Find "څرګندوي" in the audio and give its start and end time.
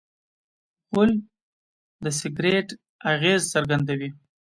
3.53-4.09